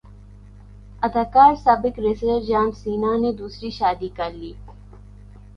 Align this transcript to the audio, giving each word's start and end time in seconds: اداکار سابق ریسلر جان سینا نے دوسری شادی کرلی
اداکار 1.03 1.53
سابق 1.55 1.95
ریسلر 1.99 2.39
جان 2.49 2.69
سینا 2.79 3.11
نے 3.21 3.31
دوسری 3.39 3.69
شادی 3.71 4.09
کرلی 4.17 4.53